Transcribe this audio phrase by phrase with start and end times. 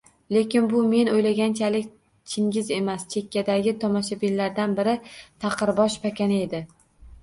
[0.35, 1.91] Lekin bu men oʻylaganchalik
[2.33, 5.01] Chingiz emas, chekkadagi tomoshabinlardan biri–
[5.47, 6.69] taqirbosh pakana edi.